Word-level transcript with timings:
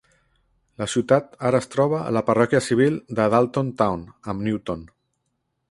La 0.81 0.85
ciutat 0.93 1.35
ara 1.49 1.59
es 1.63 1.69
troba 1.75 1.99
a 2.07 2.15
la 2.17 2.23
parròquia 2.31 2.63
civil 2.69 2.99
de 3.21 3.29
Dalton 3.35 3.71
Town 3.83 4.07
amb 4.35 4.47
Newton. 4.49 4.87